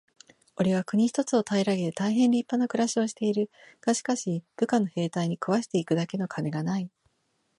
[0.57, 3.51] 「おれは国一つを平げて大へん立派な暮しをしている。
[3.81, 6.89] がしかし、部下の兵隊に食わして行くだけの金がない。」